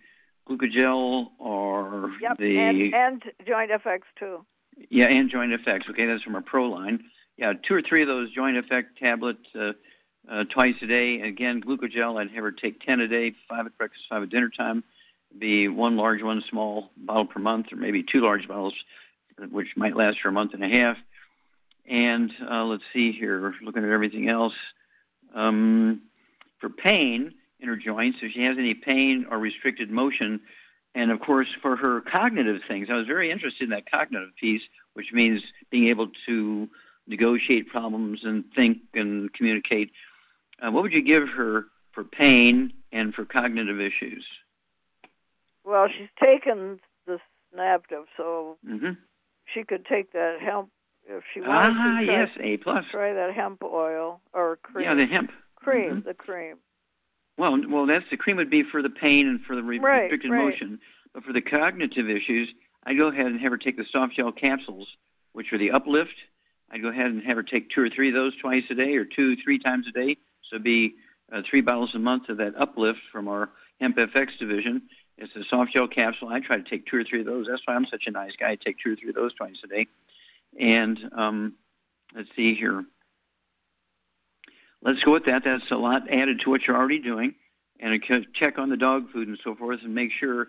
[0.49, 4.45] glucogel or Yep, the and, and Joint FX too.
[4.89, 5.89] Yeah, and Joint FX.
[5.91, 7.01] Okay, that's from our Proline.
[7.37, 9.73] Yeah, two or three of those Joint FX tablets uh,
[10.31, 11.21] uh, twice a day.
[11.21, 12.21] Again, glucogel.
[12.21, 14.85] I'd have her take ten a day, five at breakfast, five at dinner time.
[15.39, 18.75] Be one large, one small bottle per month, or maybe two large bottles,
[19.51, 20.97] which might last for a month and a half.
[21.87, 24.55] And uh, let's see here, looking at everything else.
[25.35, 26.03] Um,
[26.61, 30.41] for pain in her joints, if she has any pain or restricted motion,
[30.95, 34.62] and of course, for her cognitive things, I was very interested in that cognitive piece,
[34.95, 36.68] which means being able to
[37.07, 39.93] negotiate problems and think and communicate.
[40.61, 44.24] Uh, what would you give her for pain and for cognitive issues?
[45.64, 47.18] Well, she's taken the
[47.53, 48.93] Synaptive, so hmm
[49.53, 50.70] she could take that hemp
[51.09, 52.07] if she wanted Ah, to.
[52.07, 52.84] Try, yes, A plus.
[52.93, 54.84] Try that hemp oil or cream.
[54.84, 55.32] Yeah, the hemp.
[55.57, 56.05] cream, Mhm.
[56.05, 56.57] the cream.
[57.41, 60.03] Well, well, that's the cream would be for the pain and for the re- Right,
[60.03, 60.45] restricted right.
[60.45, 60.78] motion.
[61.14, 62.53] But for the cognitive issues,
[62.84, 64.86] I go ahead and have her take the soft gel capsules,
[65.32, 66.14] which are the uplift.
[66.70, 68.95] I go ahead and have her take two or three of those twice a day,
[68.97, 70.18] or two, three times a day.
[70.51, 70.97] So it'd be
[71.32, 73.49] uh, three bottles a month of that uplift from our
[73.80, 74.82] Hemp FX division.
[75.16, 76.28] It's a soft gel capsule.
[76.28, 77.47] I try to take two or three of those.
[77.49, 78.51] That's why I'm such a nice guy.
[78.51, 79.86] I take two or three of those twice a day.
[80.59, 81.55] And um,
[82.14, 82.84] let's see here.
[84.83, 85.45] Let's go with that.
[85.45, 87.35] That's a lot added to what you're already doing.
[87.78, 88.03] And
[88.35, 90.49] check on the dog food and so forth, and make sure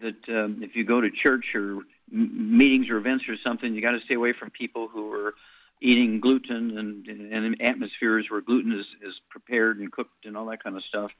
[0.00, 1.78] that um, if you go to church or
[2.12, 5.34] m- meetings or events or something, you got to stay away from people who are
[5.80, 10.62] eating gluten and, and atmospheres where gluten is, is prepared and cooked and all that
[10.62, 11.10] kind of stuff.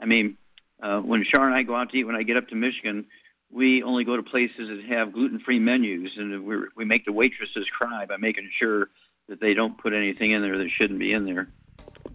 [0.00, 0.36] I mean,
[0.82, 3.06] uh, when Shar and I go out to eat, when I get up to Michigan,
[3.52, 7.66] we only go to places that have gluten-free menus, and we we make the waitresses
[7.70, 8.88] cry by making sure
[9.28, 11.48] that they don't put anything in there that shouldn't be in there.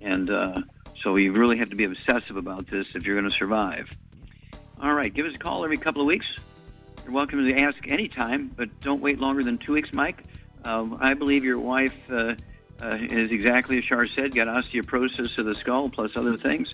[0.02, 0.56] And uh,
[1.04, 3.90] so you really have to be obsessive about this if you're going to survive.
[4.82, 6.26] All right, give us a call every couple of weeks.
[7.04, 10.24] You're welcome to ask anytime, but don't wait longer than two weeks, Mike.
[10.64, 12.36] Um, I believe your wife uh,
[12.82, 16.74] uh, is exactly as Char said, got osteoporosis of the skull plus other things.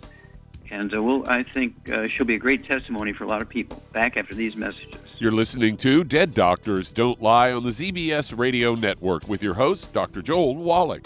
[0.71, 3.49] And uh, we'll, I think uh, she'll be a great testimony for a lot of
[3.49, 3.81] people.
[3.93, 5.01] Back after these messages.
[5.19, 9.93] You're listening to Dead Doctors Don't Lie on the ZBS Radio Network with your host,
[9.93, 10.21] Dr.
[10.21, 11.05] Joel Wallach.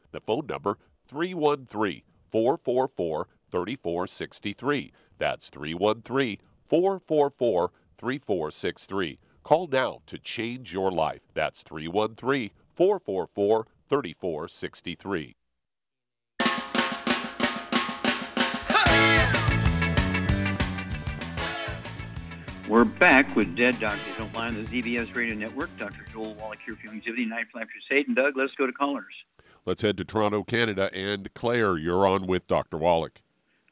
[0.11, 2.01] the phone number 313
[2.31, 4.93] 444 3463.
[5.17, 6.37] That's 313
[6.67, 9.19] 444 3463.
[9.43, 11.21] Call now to change your life.
[11.33, 15.35] That's 313 444 3463.
[22.71, 25.69] We're back with Dead Doctors Don't Lie on the ZBS Radio Network.
[25.77, 26.05] Dr.
[26.13, 28.07] Joel Wallach here for Youngevity Night Flat Crusade.
[28.07, 29.13] And Doug, let's go to callers.
[29.65, 30.89] Let's head to Toronto, Canada.
[30.93, 32.77] And Claire, you're on with Dr.
[32.77, 33.21] Wallach.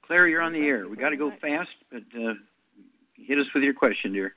[0.04, 0.88] Claire, you're on the air.
[0.88, 2.34] We got to go fast, but uh,
[3.16, 4.36] hit us with your question, dear.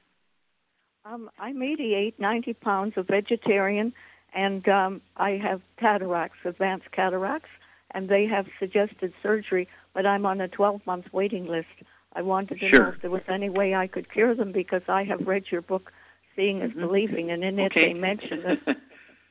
[1.04, 3.92] Um, I'm 88, 90 pounds, a vegetarian,
[4.32, 7.48] and um, I have cataracts, advanced cataracts,
[7.90, 11.68] and they have suggested surgery, but I'm on a 12-month waiting list.
[12.14, 12.80] I wanted to sure.
[12.80, 15.62] know if there was any way I could cure them because I have read your
[15.62, 15.92] book,
[16.36, 16.80] Seeing is mm-hmm.
[16.80, 18.76] Believing, and in it they mention it.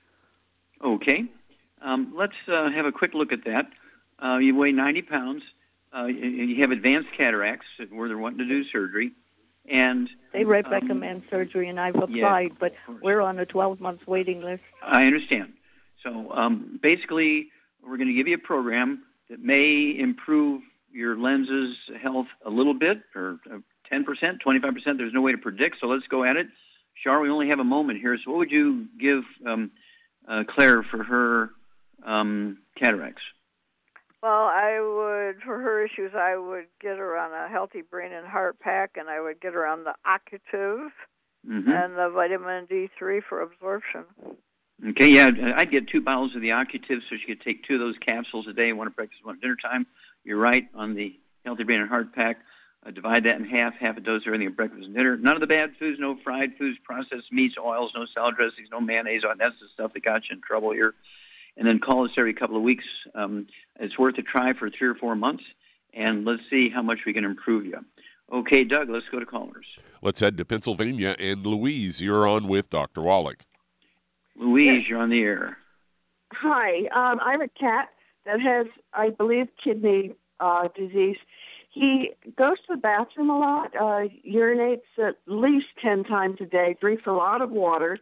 [0.83, 1.25] okay.
[1.81, 3.67] Um, let's uh, have a quick look at that.
[4.23, 5.43] Uh, you weigh 90 pounds.
[5.95, 9.11] Uh, you have advanced cataracts where they're wanting to do surgery.
[9.67, 14.41] And they recommend um, surgery, and I've applied, yeah, but we're on a 12-month waiting
[14.41, 14.63] list.
[14.81, 15.53] I understand.
[16.01, 17.49] So um, basically,
[17.83, 20.61] we're going to give you a program that may improve
[20.91, 23.39] your lenses health a little bit, or
[23.91, 24.97] 10%, 25%.
[24.97, 26.47] There's no way to predict, so let's go at it.
[27.03, 29.71] Char, we only have a moment here, so what would you give um,
[30.27, 31.51] uh, Claire for her
[32.05, 33.23] um, cataracts?
[34.21, 38.27] Well, I would, for her issues, I would get her on a healthy brain and
[38.27, 40.91] heart pack, and I would get her on the Occutive
[41.47, 41.71] mm-hmm.
[41.71, 44.05] and the vitamin D3 for absorption.
[44.89, 47.79] Okay, yeah, I'd get two bottles of the Occutive so she could take two of
[47.79, 49.85] those capsules a day, one at breakfast, one at dinner time.
[50.23, 52.37] You're right on the healthy brain and heart pack.
[52.83, 55.15] Uh, divide that in half, half a dose everything at breakfast and dinner.
[55.15, 58.81] None of the bad foods, no fried foods, processed meats, oils, no salad dressings, no
[58.81, 59.23] mayonnaise.
[59.23, 60.95] All that's the stuff that got you in trouble here.
[61.57, 62.85] And then call us every couple of weeks.
[63.13, 63.47] Um,
[63.79, 65.43] it's worth a try for three or four months,
[65.93, 67.79] and let's see how much we can improve you.
[68.31, 69.65] Okay, Doug, let's go to callers.
[70.01, 71.15] Let's head to Pennsylvania.
[71.19, 73.01] And Louise, you're on with Dr.
[73.01, 73.43] Wallach.
[74.37, 75.57] Louise, you're on the air.
[76.33, 77.89] Hi, um, I have a cat
[78.25, 81.17] that has, I believe, kidney uh, disease.
[81.69, 86.77] He goes to the bathroom a lot, uh, urinates at least 10 times a day,
[86.79, 87.97] drinks a lot of water.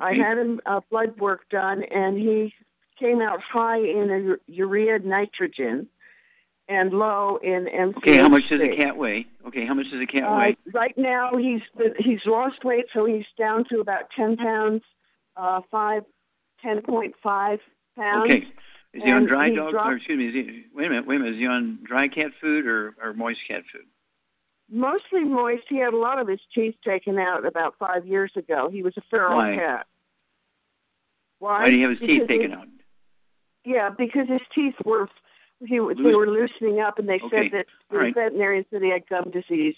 [0.00, 2.54] I had him uh, blood work done, and he
[2.98, 5.88] came out high in urea nitrogen
[6.68, 7.96] and low in MCHC.
[7.98, 9.26] Okay, how much does a cat weigh?
[9.46, 10.56] Okay, how much does a cat uh, weigh?
[10.72, 11.60] Right now, he's
[11.98, 14.82] he's lost weight, so he's down to about 10 pounds,
[15.36, 16.04] uh, five,
[16.64, 17.12] 10.5
[17.96, 18.32] pounds.
[18.32, 18.46] Okay.
[18.94, 19.72] Is he on dry he dog?
[19.72, 20.26] dropped- Or excuse me.
[20.28, 21.06] Is he, wait a minute.
[21.06, 21.34] Wait a minute.
[21.34, 23.86] Is he on dry cat food or, or moist cat food?
[24.70, 25.64] Mostly moist.
[25.68, 28.68] He had a lot of his teeth taken out about five years ago.
[28.70, 29.56] He was a feral Why?
[29.56, 29.86] cat.
[31.38, 31.60] Why?
[31.60, 32.68] Why did he have his teeth taken his- out?
[33.64, 35.08] Yeah, because his teeth were
[35.64, 37.44] he, they were loosening up, and they Okay.
[37.44, 38.14] said that the right.
[38.14, 39.76] veterinarian said he had gum disease.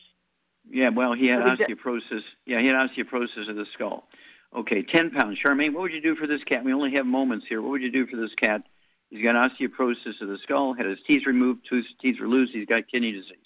[0.71, 2.23] Yeah, well, he had So he osteoporosis.
[2.47, 4.09] Yeah, he had osteoporosis of the skull.
[4.57, 5.39] Okay, 10 pounds.
[5.45, 6.65] Charmaine, what would you do for this cat?
[6.65, 7.61] We only have moments here.
[7.61, 8.63] What would you do for this cat?
[9.11, 12.67] He's got osteoporosis of the skull, had his teeth removed, two teeth were loose, he's
[12.67, 13.39] got kidney disease.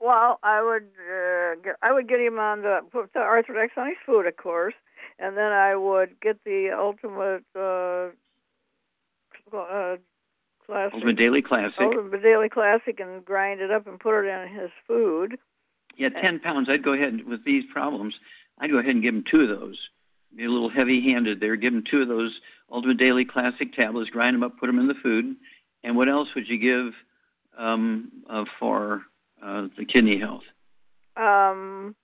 [0.00, 3.88] Well, I would uh, get, I would get him on the put the Arthrodex on
[3.88, 4.74] his food, of course,
[5.18, 8.12] and then I would get the ultimate uh, cl-
[9.54, 9.96] uh,
[10.66, 11.80] classic, Ultimate Daily Classic.
[11.80, 15.38] ultimate daily classic, and grind it up and put it in his food.
[15.96, 16.68] Yeah, 10 pounds.
[16.70, 18.14] I'd go ahead and, with these problems,
[18.58, 19.78] I'd go ahead and give him two of those.
[20.36, 21.56] Be a little heavy handed there.
[21.56, 22.38] Give him two of those
[22.70, 25.36] Ultimate Daily Classic tablets, grind them up, put them in the food.
[25.82, 26.92] And what else would you give
[27.56, 29.02] um, uh, for
[29.42, 30.42] uh, the kidney health?
[31.16, 31.96] Um,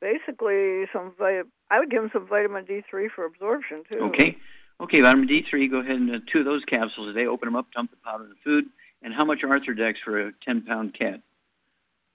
[0.00, 3.98] basically, some I would give him some vitamin D3 for absorption too.
[4.14, 4.36] Okay.
[4.80, 7.26] Okay, vitamin D3, go ahead and uh, two of those capsules a day.
[7.26, 8.66] Open them up, dump the powder in the food.
[9.02, 11.20] And how much Arthrodex for a 10 pound cat?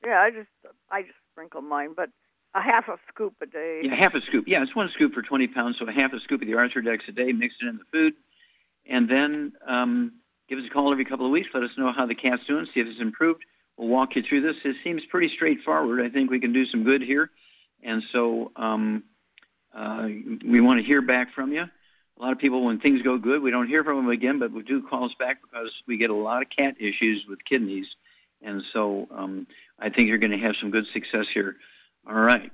[0.06, 0.50] Yeah, I just
[0.90, 2.10] I just sprinkle mine, but
[2.54, 3.82] a half a scoop a day.
[3.84, 4.46] Yeah, half a scoop.
[4.48, 7.08] Yeah, it's one scoop for 20 pounds, so a half a scoop of the Arthrodex
[7.08, 8.14] a day, mix it in the food,
[8.88, 10.14] and then um,
[10.50, 11.50] give us a call every couple of weeks.
[11.54, 13.44] Let us know how the cat's doing, see if it's improved.
[13.78, 14.56] We'll walk you through this.
[14.66, 16.02] It seems pretty straightforward.
[16.02, 17.32] I think we can do some good here,
[17.84, 19.04] and so um,
[19.74, 20.08] uh,
[20.46, 21.66] we want to hear back from you.
[22.18, 24.52] A lot of people, when things go good, we don't hear from them again, but
[24.52, 27.88] we do call us back because we get a lot of cat issues with kidneys,
[28.42, 29.48] and so um,
[29.80, 31.56] I think you're going to have some good success here.
[32.08, 32.52] All right.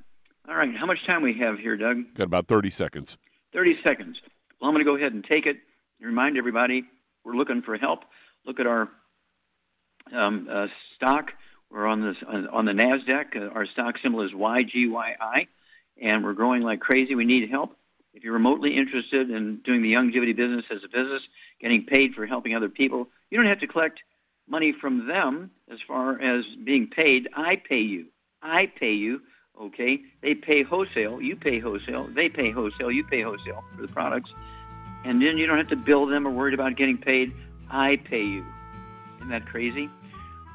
[0.47, 0.75] All right.
[0.75, 2.13] How much time we have here, Doug?
[2.15, 3.17] Got about 30 seconds.
[3.53, 4.17] 30 seconds.
[4.59, 5.57] Well, I'm going to go ahead and take it.
[5.99, 6.83] Remind everybody
[7.23, 8.03] we're looking for help.
[8.45, 8.89] Look at our
[10.15, 11.31] um, uh, stock.
[11.69, 12.17] We're on this
[12.51, 13.35] on the Nasdaq.
[13.35, 15.47] Uh, our stock symbol is YGYI,
[16.01, 17.13] and we're growing like crazy.
[17.15, 17.75] We need help.
[18.17, 21.21] If you're remotely interested in doing the Youngevity business as a business,
[21.61, 23.99] getting paid for helping other people, you don't have to collect
[24.47, 27.29] money from them as far as being paid.
[27.35, 28.07] I pay you.
[28.41, 29.21] I pay you.
[29.61, 31.21] Okay, they pay wholesale.
[31.21, 32.07] You pay wholesale.
[32.07, 32.91] They pay wholesale.
[32.91, 34.31] You pay wholesale for the products,
[35.05, 37.31] and then you don't have to bill them or worried about getting paid.
[37.69, 38.43] I pay you.
[39.17, 39.91] Isn't that crazy?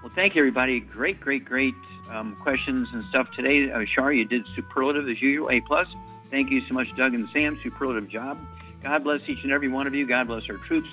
[0.02, 0.80] Well, thank you, everybody.
[0.80, 1.76] Great, great, great
[2.10, 3.70] um, questions and stuff today.
[3.70, 5.48] Uh, Shar, you did superlative as usual.
[5.48, 5.86] A plus.
[6.32, 7.60] Thank you so much, Doug and Sam.
[7.62, 8.38] Superlative job.
[8.82, 10.06] God bless each and every one of you.
[10.06, 10.88] God bless our troops.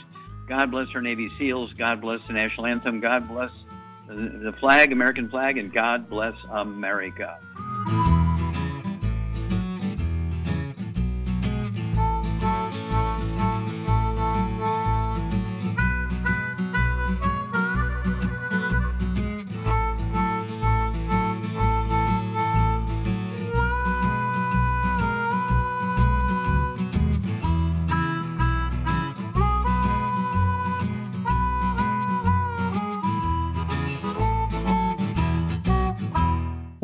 [0.47, 1.71] God bless our Navy SEALs.
[1.77, 2.99] God bless the national anthem.
[2.99, 3.49] God bless
[4.05, 7.37] the, flag, American flag, and God bless America.